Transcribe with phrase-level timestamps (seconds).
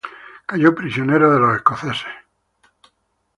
[0.47, 2.07] Cayó prisionero de los escoceses.